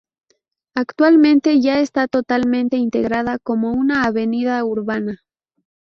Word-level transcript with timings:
Actualmente 0.73 1.61
ya 1.61 1.77
está 1.79 2.07
totalmente 2.07 2.75
integrada 2.75 3.37
como 3.37 3.71
una 3.71 4.05
avenida 4.05 4.65
urbana. 4.65 5.19